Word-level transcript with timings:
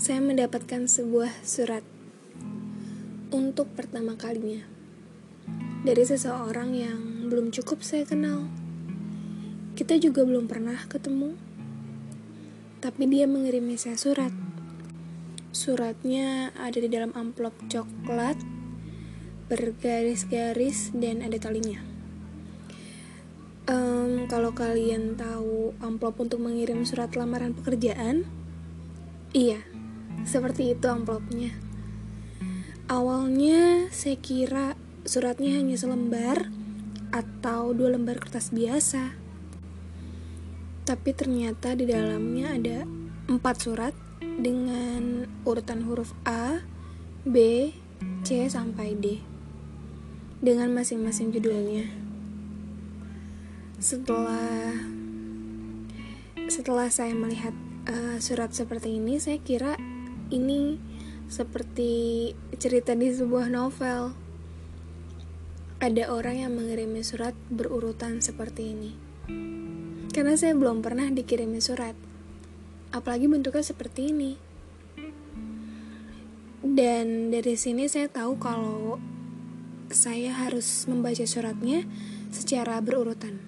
saya 0.00 0.16
mendapatkan 0.24 0.88
sebuah 0.88 1.44
surat 1.44 1.84
untuk 3.36 3.68
pertama 3.76 4.16
kalinya 4.16 4.64
dari 5.84 6.00
seseorang 6.08 6.72
yang 6.72 7.28
belum 7.28 7.52
cukup 7.52 7.84
saya 7.84 8.08
kenal. 8.08 8.48
Kita 9.76 10.00
juga 10.00 10.24
belum 10.24 10.48
pernah 10.48 10.88
ketemu, 10.88 11.36
tapi 12.80 13.12
dia 13.12 13.28
mengirimi 13.28 13.76
saya 13.76 14.00
surat. 14.00 14.32
Suratnya 15.52 16.56
ada 16.56 16.80
di 16.80 16.88
dalam 16.88 17.12
amplop 17.12 17.52
coklat, 17.68 18.40
bergaris-garis, 19.52 20.96
dan 20.96 21.20
ada 21.20 21.36
talinya. 21.36 21.84
Um, 23.68 24.24
kalau 24.32 24.56
kalian 24.56 25.20
tahu 25.20 25.76
amplop 25.84 26.16
untuk 26.24 26.40
mengirim 26.40 26.88
surat 26.88 27.12
lamaran 27.12 27.52
pekerjaan, 27.52 28.24
iya, 29.36 29.69
seperti 30.26 30.74
itu 30.76 30.86
amplopnya. 30.88 31.54
Awalnya 32.90 33.88
saya 33.94 34.18
kira 34.18 34.74
suratnya 35.06 35.56
hanya 35.56 35.78
selembar 35.78 36.50
atau 37.14 37.70
dua 37.70 37.94
lembar 37.94 38.18
kertas 38.18 38.50
biasa. 38.50 39.14
Tapi 40.84 41.10
ternyata 41.14 41.78
di 41.78 41.86
dalamnya 41.86 42.56
ada 42.56 42.78
empat 43.30 43.56
surat 43.62 43.94
dengan 44.20 45.28
urutan 45.46 45.86
huruf 45.86 46.10
A, 46.26 46.64
B, 47.22 47.70
C 48.26 48.48
sampai 48.50 48.96
D 48.96 49.22
dengan 50.40 50.72
masing-masing 50.72 51.36
judulnya 51.36 52.10
setelah 53.80 54.76
setelah 56.52 56.92
saya 56.92 57.16
melihat 57.16 57.56
uh, 57.88 58.20
surat 58.20 58.52
seperti 58.52 59.00
ini 59.00 59.16
saya 59.16 59.40
kira 59.40 59.80
ini 60.30 60.78
seperti 61.30 62.32
cerita 62.58 62.94
di 62.94 63.10
sebuah 63.10 63.50
novel. 63.50 64.14
Ada 65.80 66.12
orang 66.12 66.42
yang 66.46 66.52
mengirimi 66.54 67.02
surat 67.02 67.32
berurutan 67.48 68.22
seperti 68.22 68.74
ini. 68.74 68.92
Karena 70.10 70.34
saya 70.34 70.58
belum 70.58 70.82
pernah 70.82 71.06
dikirimi 71.08 71.62
surat. 71.62 71.94
Apalagi 72.90 73.30
bentuknya 73.30 73.62
seperti 73.62 74.10
ini. 74.10 74.32
Dan 76.60 77.32
dari 77.32 77.56
sini 77.56 77.88
saya 77.88 78.10
tahu 78.10 78.36
kalau 78.36 79.00
saya 79.90 80.34
harus 80.34 80.84
membaca 80.86 81.24
suratnya 81.24 81.88
secara 82.30 82.78
berurutan. 82.84 83.40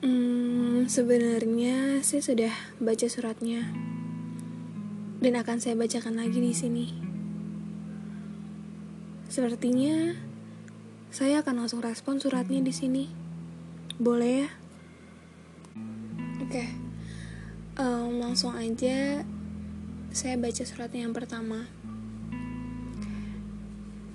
Hmm, 0.00 0.47
sebenarnya 0.88 2.00
saya 2.00 2.24
sudah 2.24 2.54
baca 2.80 3.04
suratnya 3.12 3.60
dan 5.20 5.36
akan 5.36 5.60
saya 5.60 5.76
bacakan 5.76 6.16
lagi 6.16 6.40
di 6.40 6.56
sini. 6.56 6.86
Sepertinya 9.28 10.16
saya 11.12 11.44
akan 11.44 11.60
langsung 11.60 11.84
respon 11.84 12.16
suratnya 12.24 12.64
di 12.64 12.72
sini. 12.72 13.04
Boleh 14.00 14.48
ya? 14.48 14.50
Oke, 16.40 16.64
um, 17.76 18.24
langsung 18.24 18.56
aja 18.56 19.28
saya 20.08 20.40
baca 20.40 20.64
suratnya 20.64 21.04
yang 21.04 21.12
pertama. 21.12 21.68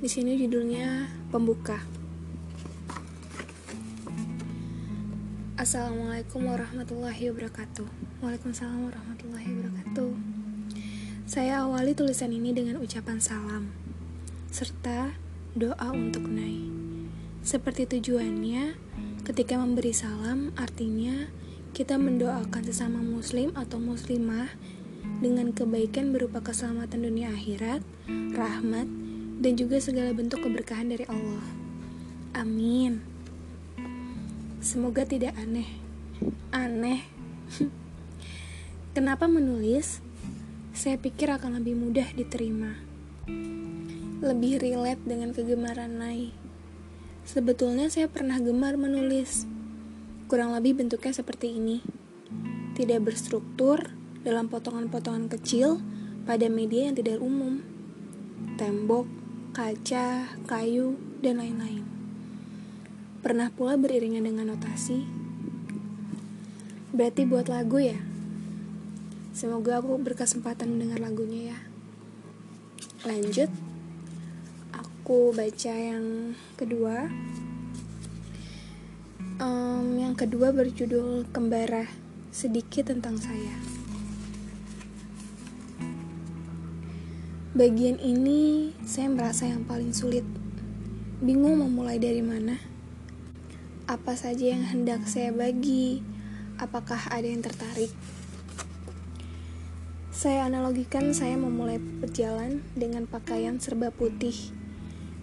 Di 0.01 0.09
sini 0.09 0.41
judulnya 0.41 1.05
pembuka. 1.29 2.02
Assalamualaikum 5.63 6.43
warahmatullahi 6.43 7.31
wabarakatuh. 7.31 7.87
Waalaikumsalam 8.19 8.83
warahmatullahi 8.83 9.47
wabarakatuh. 9.47 10.11
Saya 11.23 11.63
awali 11.63 11.95
tulisan 11.95 12.35
ini 12.35 12.51
dengan 12.51 12.83
ucapan 12.83 13.23
salam 13.23 13.71
Serta 14.51 15.15
doa 15.55 15.87
untuk 15.95 16.27
Nai 16.27 16.67
Seperti 17.47 17.87
tujuannya 17.87 18.75
Ketika 19.23 19.55
memberi 19.55 19.95
salam 19.95 20.51
artinya 20.59 21.31
Kita 21.71 21.95
mendoakan 21.95 22.67
sesama 22.67 22.99
muslim 22.99 23.55
atau 23.55 23.79
muslimah 23.79 24.51
Dengan 25.23 25.55
kebaikan 25.55 26.11
berupa 26.11 26.43
keselamatan 26.43 27.07
dunia 27.07 27.31
akhirat 27.31 27.79
Rahmat 28.35 28.91
Dan 29.39 29.55
juga 29.55 29.79
segala 29.79 30.11
bentuk 30.11 30.43
keberkahan 30.43 30.91
dari 30.91 31.07
Allah. 31.07 31.47
Amin 32.35 33.12
Semoga 34.63 35.03
tidak 35.03 35.35
aneh. 35.35 35.67
Aneh. 36.55 37.03
Kenapa 38.95 39.27
menulis? 39.27 39.99
Saya 40.71 40.95
pikir 40.95 41.27
akan 41.35 41.59
lebih 41.59 41.75
mudah 41.75 42.07
diterima. 42.15 42.71
Lebih 44.23 44.63
relate 44.63 45.03
dengan 45.03 45.35
kegemaran 45.35 45.99
Nai. 45.99 46.31
Sebetulnya 47.27 47.91
saya 47.91 48.07
pernah 48.07 48.39
gemar 48.39 48.79
menulis. 48.79 49.43
Kurang 50.31 50.55
lebih 50.55 50.79
bentuknya 50.79 51.11
seperti 51.11 51.59
ini. 51.59 51.83
Tidak 52.71 53.03
berstruktur 53.03 53.83
dalam 54.23 54.47
potongan-potongan 54.47 55.27
kecil 55.27 55.83
pada 56.23 56.47
media 56.47 56.87
yang 56.87 56.95
tidak 56.95 57.19
umum. 57.19 57.59
Tembok, 58.55 59.11
kaca, 59.51 60.39
kayu, 60.47 60.95
dan 61.19 61.43
lain-lain. 61.43 61.92
Pernah 63.23 63.55
pula 63.55 63.79
beriringan 63.79 64.27
dengan 64.27 64.51
notasi. 64.51 65.07
Berarti 66.91 67.23
buat 67.23 67.47
lagu 67.47 67.79
ya? 67.79 67.95
Semoga 69.31 69.79
aku 69.79 69.95
berkesempatan 69.95 70.75
mendengar 70.75 70.99
lagunya 70.99 71.55
ya. 71.55 71.59
Lanjut. 73.07 73.47
Aku 74.75 75.31
baca 75.31 75.71
yang 75.71 76.35
kedua. 76.59 77.07
Um, 79.39 80.03
yang 80.03 80.19
kedua 80.19 80.51
berjudul 80.51 81.23
Kembara. 81.31 81.87
Sedikit 82.35 82.91
tentang 82.91 83.15
saya. 83.23 83.55
Bagian 87.55 88.03
ini 88.03 88.75
saya 88.83 89.07
merasa 89.07 89.47
yang 89.47 89.63
paling 89.63 89.95
sulit. 89.95 90.27
Bingung 91.23 91.63
memulai 91.63 91.95
dari 92.03 92.19
mana 92.19 92.72
apa 93.83 94.15
saja 94.15 94.55
yang 94.55 94.63
hendak 94.63 95.03
saya 95.11 95.35
bagi, 95.35 95.99
apakah 96.55 96.99
ada 97.11 97.27
yang 97.27 97.43
tertarik. 97.43 97.91
Saya 100.13 100.47
analogikan 100.47 101.11
saya 101.11 101.35
memulai 101.35 101.81
berjalan 101.81 102.63
dengan 102.79 103.03
pakaian 103.09 103.59
serba 103.59 103.91
putih, 103.91 104.55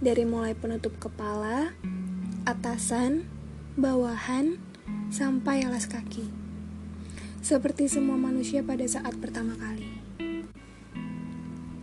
dari 0.05 0.29
mulai 0.29 0.53
penutup 0.53 0.93
kepala, 1.01 1.73
atasan, 2.45 3.25
bawahan, 3.81 4.61
sampai 5.09 5.65
alas 5.65 5.89
kaki. 5.89 6.29
Seperti 7.41 7.89
semua 7.89 8.21
manusia 8.21 8.61
pada 8.61 8.85
saat 8.85 9.17
pertama 9.17 9.57
kali. 9.57 9.89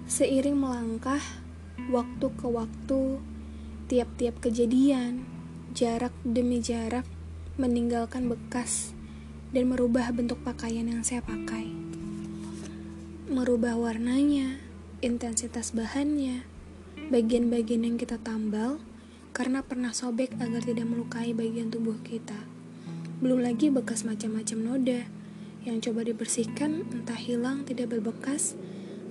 Seiring 0.06 0.62
melangkah, 0.62 1.24
waktu 1.90 2.28
ke 2.38 2.46
waktu, 2.46 3.18
tiap-tiap 3.90 4.38
kejadian, 4.46 5.37
jarak 5.78 6.10
demi 6.26 6.58
jarak 6.58 7.06
meninggalkan 7.62 8.26
bekas 8.26 8.98
dan 9.54 9.70
merubah 9.70 10.10
bentuk 10.10 10.42
pakaian 10.42 10.90
yang 10.90 11.06
saya 11.06 11.22
pakai. 11.22 11.70
Merubah 13.30 13.78
warnanya, 13.78 14.58
intensitas 15.06 15.78
bahannya, 15.78 16.42
bagian-bagian 17.14 17.86
yang 17.86 18.02
kita 18.02 18.18
tambal 18.18 18.82
karena 19.38 19.62
pernah 19.62 19.94
sobek 19.94 20.34
agar 20.42 20.66
tidak 20.66 20.90
melukai 20.90 21.38
bagian 21.38 21.70
tubuh 21.70 22.02
kita. 22.02 22.42
Belum 23.22 23.46
lagi 23.46 23.70
bekas 23.70 24.02
macam-macam 24.02 24.58
noda 24.58 25.06
yang 25.62 25.78
coba 25.78 26.02
dibersihkan 26.10 26.90
entah 26.90 27.22
hilang 27.22 27.70
tidak 27.70 27.94
berbekas, 27.94 28.58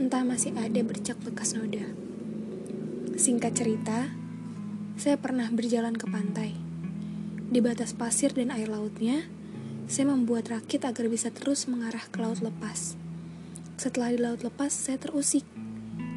entah 0.03 0.27
masih 0.27 0.51
ada 0.59 0.83
bercak 0.83 1.15
bekas 1.23 1.55
noda. 1.55 1.87
Singkat 3.15 3.55
cerita, 3.55 4.26
saya 4.97 5.21
pernah 5.21 5.53
berjalan 5.53 5.93
ke 5.93 6.09
pantai. 6.09 6.57
Di 7.53 7.61
batas 7.61 7.93
pasir 7.93 8.33
dan 8.33 8.49
air 8.49 8.73
lautnya, 8.73 9.29
saya 9.87 10.09
membuat 10.09 10.49
rakit 10.49 10.89
agar 10.89 11.07
bisa 11.13 11.29
terus 11.29 11.69
mengarah 11.69 12.03
ke 12.09 12.17
laut 12.17 12.41
lepas. 12.41 12.97
Setelah 13.77 14.17
di 14.17 14.19
laut 14.19 14.41
lepas, 14.41 14.73
saya 14.73 14.97
terusik. 14.97 15.45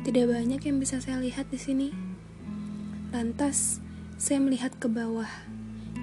Tidak 0.08 0.26
banyak 0.32 0.64
yang 0.64 0.80
bisa 0.80 1.04
saya 1.04 1.20
lihat 1.20 1.52
di 1.52 1.60
sini. 1.60 1.92
Lantas, 3.12 3.84
saya 4.16 4.40
melihat 4.40 4.72
ke 4.80 4.88
bawah, 4.88 5.30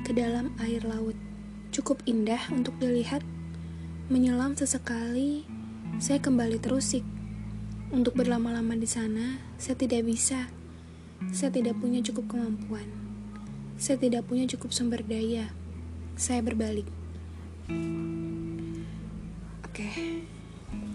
ke 0.05 0.13
dalam 0.13 0.53
air 0.61 0.85
laut. 0.85 1.17
Cukup 1.73 2.05
indah 2.05 2.45
untuk 2.53 2.77
dilihat. 2.77 3.25
Menyelam 4.13 4.53
sesekali, 4.53 5.49
saya 5.97 6.21
kembali 6.21 6.61
terusik. 6.61 7.03
Untuk 7.89 8.21
berlama-lama 8.21 8.77
di 8.77 8.87
sana, 8.87 9.41
saya 9.57 9.81
tidak 9.81 10.05
bisa 10.05 10.53
saya 11.33 11.53
tidak 11.53 11.77
punya 11.81 12.01
cukup 12.05 12.37
kemampuan. 12.37 12.89
Saya 13.77 14.01
tidak 14.01 14.25
punya 14.29 14.49
cukup 14.49 14.73
sumber 14.73 15.05
daya. 15.05 15.53
Saya 16.17 16.41
berbalik. 16.41 16.89
Oke, 19.69 19.89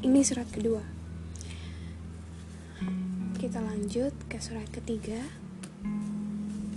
Ini 0.01 0.19
surat 0.25 0.49
kedua. 0.49 0.81
Kita 3.37 3.61
lanjut 3.61 4.13
ke 4.25 4.37
surat 4.41 4.65
ketiga 4.73 5.21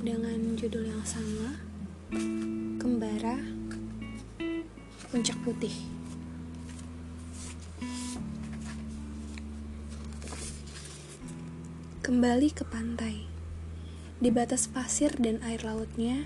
dengan 0.04 0.56
judul 0.60 0.84
yang 0.84 1.00
sama, 1.08 1.56
Kembara 2.76 3.40
Puncak 5.08 5.40
Putih. 5.40 5.72
Kembali 12.04 12.52
ke 12.52 12.68
pantai. 12.68 13.33
Di 14.24 14.32
batas 14.32 14.72
pasir 14.72 15.12
dan 15.20 15.36
air 15.44 15.60
lautnya, 15.68 16.24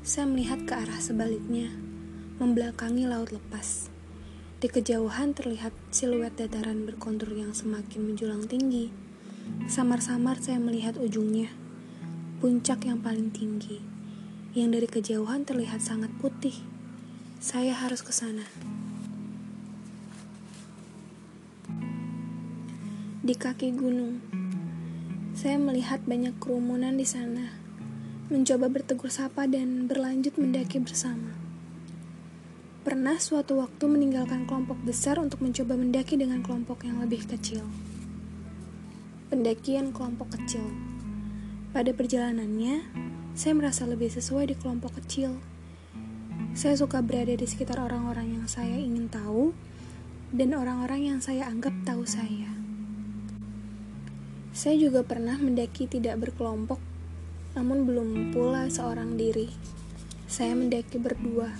saya 0.00 0.24
melihat 0.24 0.64
ke 0.64 0.72
arah 0.72 0.96
sebaliknya, 0.96 1.68
membelakangi 2.40 3.04
laut 3.04 3.28
lepas. 3.28 3.92
Di 4.56 4.72
kejauhan 4.72 5.36
terlihat 5.36 5.76
siluet 5.92 6.32
dataran 6.32 6.88
berkontur 6.88 7.28
yang 7.36 7.52
semakin 7.52 8.08
menjulang 8.08 8.48
tinggi. 8.48 8.88
Samar-samar 9.68 10.40
saya 10.40 10.56
melihat 10.56 10.96
ujungnya, 10.96 11.52
puncak 12.40 12.88
yang 12.88 13.04
paling 13.04 13.28
tinggi, 13.28 13.84
yang 14.56 14.72
dari 14.72 14.88
kejauhan 14.88 15.44
terlihat 15.44 15.84
sangat 15.84 16.08
putih. 16.16 16.56
Saya 17.36 17.76
harus 17.76 18.00
ke 18.00 18.16
sana. 18.16 18.48
Di 23.20 23.36
kaki 23.36 23.76
gunung, 23.76 24.24
saya 25.36 25.60
melihat 25.60 26.00
banyak 26.08 26.32
kerumunan 26.40 26.96
di 26.96 27.04
sana 27.04 27.52
mencoba 28.32 28.72
bertegur 28.72 29.12
sapa 29.12 29.44
dan 29.44 29.84
berlanjut 29.84 30.40
mendaki 30.40 30.80
bersama. 30.80 31.36
Pernah 32.80 33.20
suatu 33.20 33.60
waktu 33.60 33.84
meninggalkan 33.84 34.48
kelompok 34.48 34.80
besar 34.80 35.20
untuk 35.20 35.44
mencoba 35.44 35.76
mendaki 35.76 36.16
dengan 36.16 36.40
kelompok 36.40 36.88
yang 36.88 37.04
lebih 37.04 37.28
kecil. 37.28 37.68
Pendakian 39.28 39.92
kelompok 39.92 40.40
kecil. 40.40 40.64
Pada 41.76 41.92
perjalanannya, 41.92 42.88
saya 43.36 43.52
merasa 43.52 43.84
lebih 43.84 44.08
sesuai 44.08 44.48
di 44.48 44.56
kelompok 44.56 45.04
kecil. 45.04 45.36
Saya 46.56 46.80
suka 46.80 47.04
berada 47.04 47.36
di 47.36 47.44
sekitar 47.44 47.76
orang-orang 47.76 48.40
yang 48.40 48.46
saya 48.48 48.80
ingin 48.80 49.12
tahu 49.12 49.52
dan 50.32 50.56
orang-orang 50.56 51.12
yang 51.12 51.18
saya 51.20 51.44
anggap 51.44 51.76
tahu 51.84 52.08
saya. 52.08 52.55
Saya 54.56 54.80
juga 54.80 55.04
pernah 55.04 55.36
mendaki 55.36 55.84
tidak 55.84 56.16
berkelompok 56.16 56.80
namun 57.52 57.84
belum 57.84 58.32
pula 58.32 58.72
seorang 58.72 59.20
diri. 59.20 59.52
Saya 60.24 60.56
mendaki 60.56 60.96
berdua. 60.96 61.52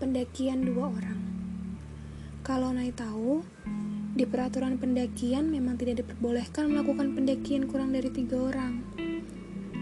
Pendakian 0.00 0.64
dua 0.64 0.88
orang. 0.88 1.20
Kalau 2.40 2.72
naik 2.72 2.96
tahu, 2.96 3.44
di 4.16 4.24
peraturan 4.24 4.80
pendakian 4.80 5.52
memang 5.52 5.76
tidak 5.76 6.00
diperbolehkan 6.00 6.72
melakukan 6.72 7.12
pendakian 7.12 7.68
kurang 7.68 7.92
dari 7.92 8.08
tiga 8.08 8.40
orang. 8.40 8.80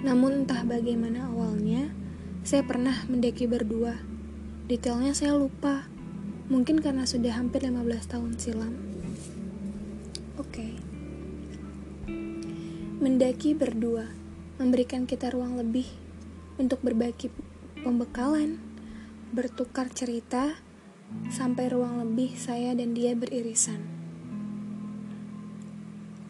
Namun 0.02 0.42
entah 0.42 0.66
bagaimana 0.66 1.30
awalnya, 1.30 1.94
saya 2.42 2.66
pernah 2.66 3.06
mendaki 3.06 3.46
berdua. 3.46 4.02
Detailnya 4.66 5.14
saya 5.14 5.38
lupa. 5.38 5.86
Mungkin 6.50 6.82
karena 6.82 7.06
sudah 7.06 7.38
hampir 7.38 7.62
15 7.62 8.10
tahun 8.10 8.34
silam. 8.34 8.74
Oke. 10.42 10.50
Okay. 10.50 10.93
Mendaki 12.94 13.58
berdua 13.58 14.06
memberikan 14.54 15.02
kita 15.02 15.26
ruang 15.34 15.58
lebih 15.58 15.90
untuk 16.62 16.78
berbagi 16.78 17.26
pembekalan, 17.82 18.62
bertukar 19.34 19.90
cerita, 19.90 20.62
sampai 21.26 21.74
ruang 21.74 21.98
lebih 22.06 22.38
saya 22.38 22.70
dan 22.78 22.94
dia 22.94 23.18
beririsan. 23.18 23.82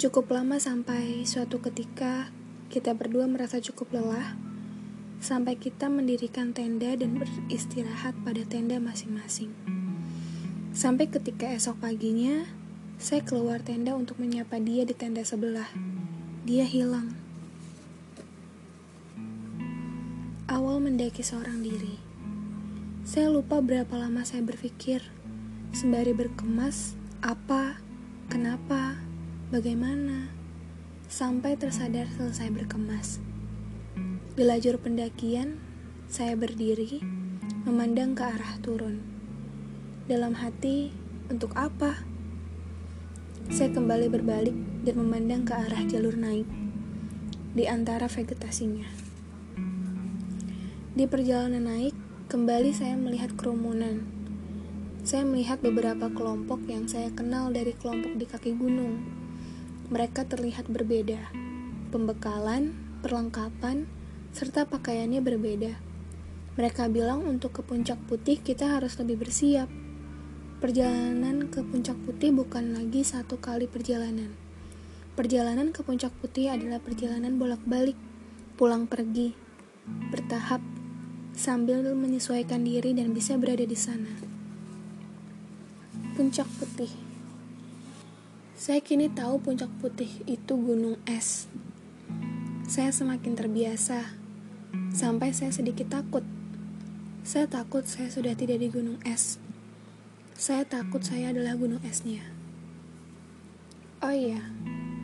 Cukup 0.00 0.32
lama 0.32 0.56
sampai 0.56 1.28
suatu 1.28 1.60
ketika 1.60 2.32
kita 2.72 2.96
berdua 2.96 3.28
merasa 3.28 3.60
cukup 3.60 4.00
lelah, 4.00 4.32
sampai 5.20 5.60
kita 5.60 5.92
mendirikan 5.92 6.56
tenda 6.56 6.96
dan 6.96 7.20
beristirahat 7.20 8.16
pada 8.24 8.40
tenda 8.48 8.80
masing-masing. 8.80 9.52
Sampai 10.72 11.12
ketika 11.12 11.44
esok 11.52 11.76
paginya, 11.84 12.48
saya 12.96 13.20
keluar 13.20 13.60
tenda 13.60 13.92
untuk 13.92 14.16
menyapa 14.16 14.56
dia 14.64 14.88
di 14.88 14.96
tenda 14.96 15.20
sebelah 15.20 15.68
dia 16.44 16.68
hilang. 16.68 17.08
Awal 20.44 20.76
mendaki 20.76 21.24
seorang 21.24 21.64
diri. 21.64 21.96
Saya 23.00 23.32
lupa 23.32 23.64
berapa 23.64 23.96
lama 23.96 24.28
saya 24.28 24.44
berpikir, 24.44 25.00
sembari 25.72 26.12
berkemas, 26.12 27.00
apa, 27.24 27.80
kenapa, 28.28 29.00
bagaimana, 29.48 30.28
sampai 31.08 31.56
tersadar 31.56 32.12
selesai 32.12 32.52
berkemas. 32.52 33.24
Di 34.36 34.44
lajur 34.44 34.76
pendakian, 34.76 35.56
saya 36.12 36.36
berdiri, 36.36 37.00
memandang 37.64 38.12
ke 38.12 38.20
arah 38.20 38.60
turun. 38.60 39.00
Dalam 40.12 40.36
hati, 40.36 40.92
untuk 41.32 41.56
apa? 41.56 42.04
Saya 43.54 43.70
kembali 43.70 44.10
berbalik 44.10 44.82
dan 44.82 44.98
memandang 44.98 45.46
ke 45.46 45.54
arah 45.54 45.86
jalur 45.86 46.18
naik 46.18 46.42
di 47.54 47.70
antara 47.70 48.10
vegetasinya. 48.10 48.82
Di 50.90 51.06
perjalanan 51.06 51.62
naik, 51.62 51.94
kembali 52.26 52.74
saya 52.74 52.98
melihat 52.98 53.30
kerumunan. 53.38 54.02
Saya 55.06 55.22
melihat 55.22 55.62
beberapa 55.62 56.10
kelompok 56.10 56.66
yang 56.66 56.90
saya 56.90 57.14
kenal 57.14 57.54
dari 57.54 57.78
kelompok 57.78 58.18
di 58.18 58.26
kaki 58.26 58.58
gunung. 58.58 58.98
Mereka 59.86 60.26
terlihat 60.26 60.66
berbeda. 60.66 61.30
Pembekalan, 61.94 62.74
perlengkapan, 63.06 63.86
serta 64.34 64.66
pakaiannya 64.66 65.22
berbeda. 65.22 65.78
Mereka 66.58 66.90
bilang 66.90 67.22
untuk 67.22 67.54
ke 67.54 67.62
puncak 67.62 68.02
putih 68.10 68.42
kita 68.42 68.66
harus 68.66 68.98
lebih 68.98 69.22
bersiap. 69.22 69.83
Perjalanan 70.62 71.50
ke 71.50 71.66
Puncak 71.66 71.98
Putih 72.06 72.30
bukan 72.30 72.78
lagi 72.78 73.02
satu 73.02 73.42
kali 73.42 73.66
perjalanan. 73.66 74.30
Perjalanan 75.18 75.74
ke 75.74 75.82
Puncak 75.82 76.14
Putih 76.22 76.46
adalah 76.46 76.78
perjalanan 76.78 77.34
bolak-balik, 77.34 77.98
pulang 78.54 78.86
pergi, 78.86 79.34
bertahap, 80.14 80.62
sambil 81.34 81.82
menyesuaikan 81.82 82.62
diri 82.62 82.94
dan 82.94 83.10
bisa 83.10 83.34
berada 83.34 83.66
di 83.66 83.74
sana. 83.74 84.14
Puncak 86.14 86.46
Putih 86.62 86.94
Saya 88.54 88.78
kini 88.78 89.10
tahu 89.10 89.42
Puncak 89.42 89.74
Putih 89.82 90.22
itu 90.30 90.54
gunung 90.54 91.02
es. 91.10 91.50
Saya 92.70 92.94
semakin 92.94 93.34
terbiasa, 93.34 94.06
sampai 94.94 95.34
saya 95.34 95.50
sedikit 95.50 95.90
takut. 95.90 96.22
Saya 97.26 97.50
takut 97.50 97.82
saya 97.90 98.06
sudah 98.06 98.38
tidak 98.38 98.62
di 98.62 98.70
gunung 98.70 99.02
es 99.02 99.42
saya 100.34 100.66
takut 100.66 100.98
saya 101.06 101.30
adalah 101.30 101.54
gunung 101.54 101.78
esnya. 101.86 102.26
Oh 104.02 104.10
iya, 104.10 104.42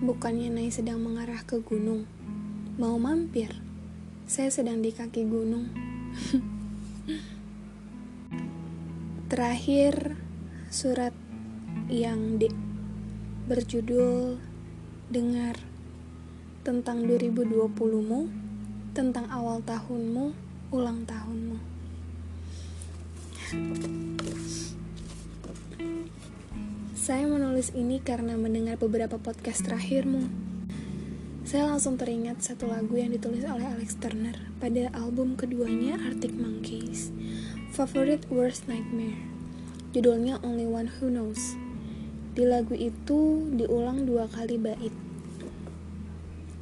bukannya 0.03 0.51
Nai 0.51 0.75
sedang 0.75 0.99
mengarah 1.01 1.47
ke 1.47 1.63
gunung. 1.63 2.05
Mau 2.77 2.99
mampir. 2.99 3.55
Saya 4.27 4.51
sedang 4.51 4.83
di 4.83 4.91
kaki 4.91 5.23
gunung. 5.31 5.71
Terakhir, 9.31 10.19
surat 10.69 11.15
yang 11.87 12.39
di, 12.43 12.51
berjudul 13.47 14.39
Dengar 15.11 15.59
tentang 16.63 17.03
2020-mu, 17.03 18.21
tentang 18.95 19.27
awal 19.31 19.59
tahunmu, 19.63 20.35
ulang 20.71 21.03
tahunmu. 21.03 21.59
Saya 27.11 27.27
menulis 27.27 27.75
ini 27.75 27.99
karena 27.99 28.39
mendengar 28.39 28.79
beberapa 28.79 29.19
podcast 29.19 29.67
terakhirmu. 29.67 30.31
Saya 31.43 31.67
langsung 31.67 31.99
teringat 31.99 32.39
satu 32.39 32.71
lagu 32.71 32.95
yang 32.95 33.11
ditulis 33.11 33.43
oleh 33.43 33.67
Alex 33.67 33.99
Turner 33.99 34.39
pada 34.63 34.95
album 34.95 35.35
keduanya 35.35 35.99
Arctic 36.07 36.31
Monkeys, 36.31 37.11
Favorite 37.75 38.31
Worst 38.31 38.71
Nightmare. 38.71 39.19
Judulnya 39.91 40.39
Only 40.47 40.71
One 40.71 40.87
Who 40.87 41.11
Knows. 41.11 41.59
Di 42.39 42.47
lagu 42.47 42.79
itu 42.79 43.43
diulang 43.59 44.07
dua 44.07 44.31
kali 44.31 44.55
bait. 44.55 44.95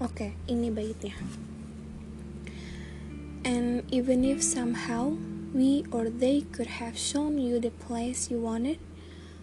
Oke, 0.01 0.33
ini 0.49 0.73
baitnya. 0.73 1.13
And 3.45 3.85
even 3.93 4.25
if 4.25 4.41
somehow 4.41 5.13
we 5.53 5.85
or 5.93 6.09
they 6.09 6.49
could 6.57 6.81
have 6.81 6.97
shown 6.97 7.37
you 7.37 7.61
the 7.61 7.77
place 7.85 8.33
you 8.33 8.41
wanted, 8.41 8.81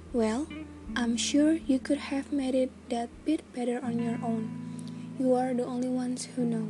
well, 0.09 0.49
I'm 0.93 1.17
sure 1.17 1.57
you 1.65 1.81
could 1.81 2.13
have 2.13 2.29
made 2.29 2.53
it 2.53 2.69
that 2.93 3.09
bit 3.25 3.41
better 3.57 3.81
on 3.81 3.97
your 3.97 4.21
own. 4.21 4.53
You 5.17 5.33
are 5.33 5.57
the 5.57 5.65
only 5.65 5.89
ones 5.89 6.29
who 6.37 6.45
know. 6.45 6.69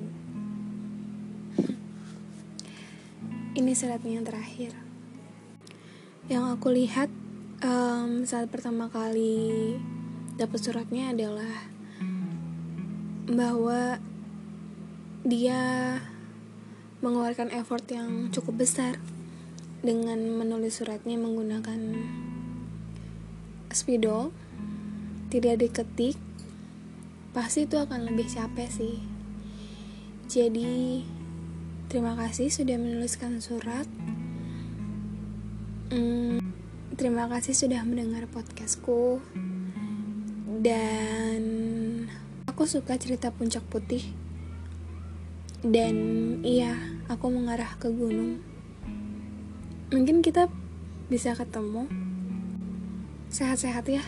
Ini 3.60 3.76
suratnya 3.76 4.24
yang 4.24 4.28
terakhir. 4.28 4.72
Yang 6.32 6.44
aku 6.56 6.68
lihat 6.72 7.12
um, 7.60 8.24
saat 8.24 8.48
pertama 8.48 8.88
kali 8.88 9.76
dapat 10.40 10.60
suratnya 10.64 11.12
adalah 11.12 11.68
bahwa 13.28 14.00
dia 15.28 16.00
mengeluarkan 17.04 17.52
effort 17.52 17.84
yang 17.92 18.32
cukup 18.32 18.64
besar 18.64 18.96
dengan 19.86 20.18
menulis 20.38 20.80
suratnya 20.82 21.20
menggunakan 21.20 21.80
spidol 23.76 24.32
tidak 25.28 25.60
diketik 25.60 26.16
pasti 27.36 27.68
itu 27.68 27.76
akan 27.76 28.08
lebih 28.08 28.32
capek 28.32 28.72
sih. 28.72 29.04
Jadi 30.32 31.04
terima 31.92 32.16
kasih 32.16 32.48
sudah 32.48 32.80
menuliskan 32.80 33.44
surat. 33.44 33.84
Hmm, 35.92 36.40
terima 36.96 37.28
kasih 37.28 37.52
sudah 37.52 37.84
mendengar 37.84 38.24
podcastku. 38.32 39.20
Dan 40.64 41.44
aku 42.48 42.64
suka 42.64 42.96
cerita 42.96 43.36
puncak 43.36 43.68
putih. 43.68 44.16
Dan 45.60 45.96
iya 46.48 46.72
aku 47.12 47.28
mengarah 47.28 47.76
ke 47.76 47.92
gunung. 47.92 48.40
Mungkin 49.92 50.24
kita 50.24 50.48
bisa 51.12 51.36
ketemu 51.36 51.92
sehat-sehat 53.36 53.84
ya 53.92 54.04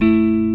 you. 0.00 0.47